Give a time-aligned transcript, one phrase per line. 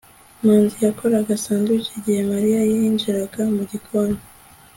[0.43, 4.19] manzi yakoraga sandwich igihe mariya yinjiraga mu gikoni